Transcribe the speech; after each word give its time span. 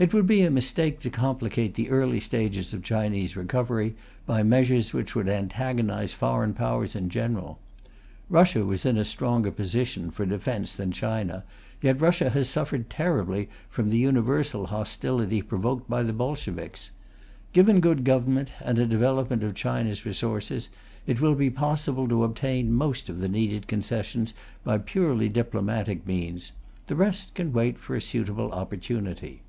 It 0.00 0.14
would 0.14 0.28
be 0.28 0.42
a 0.42 0.50
mistake 0.52 1.00
to 1.00 1.10
complicate 1.10 1.74
the 1.74 1.90
early 1.90 2.20
stages 2.20 2.72
of 2.72 2.84
Chinese 2.84 3.34
recovery 3.36 3.96
by 4.26 4.44
measures 4.44 4.92
which 4.94 5.16
would 5.16 5.28
antagonize 5.28 6.14
foreign 6.14 6.54
Powers 6.54 6.94
in 6.94 7.08
general. 7.08 7.58
Russia 8.30 8.64
was 8.64 8.86
in 8.86 8.96
a 8.96 9.04
stronger 9.04 9.50
position 9.50 10.12
for 10.12 10.24
defence 10.24 10.72
than 10.72 10.92
China, 10.92 11.42
yet 11.82 12.00
Russia 12.00 12.30
has 12.30 12.48
suffered 12.48 12.88
terribly 12.88 13.48
from 13.68 13.90
the 13.90 13.98
universal 13.98 14.66
hostility 14.66 15.42
provoked 15.42 15.90
by 15.90 16.04
the 16.04 16.12
Bolsheviks. 16.12 16.92
Given 17.52 17.80
good 17.80 18.04
government 18.04 18.50
and 18.64 18.78
a 18.78 18.86
development 18.86 19.42
of 19.42 19.56
China's 19.56 20.06
resources, 20.06 20.68
it 21.08 21.20
will 21.20 21.34
be 21.34 21.50
possible 21.50 22.06
to 22.06 22.22
obtain 22.22 22.70
most 22.72 23.08
of 23.08 23.18
the 23.18 23.28
needed 23.28 23.66
concessions 23.66 24.32
by 24.62 24.78
purely 24.78 25.28
diplomatic 25.28 26.06
means; 26.06 26.52
the 26.86 26.94
rest 26.94 27.34
can 27.34 27.52
wait 27.52 27.78
for 27.80 27.96
a 27.96 28.00
suitable 28.00 28.52
opportunity. 28.52 29.42